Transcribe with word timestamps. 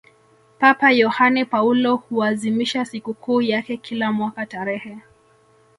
papa 0.59 0.91
yohane 0.91 1.45
paulo 1.45 1.95
huazimisha 1.95 2.85
sikukuu 2.85 3.41
yake 3.41 3.77
kila 3.77 4.11
mwaka 4.11 4.45
tarehe 4.45 4.97